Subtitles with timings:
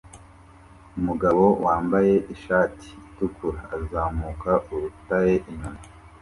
[0.99, 5.81] Umugabo wambaye ishati itukura azamuka urutare inyuma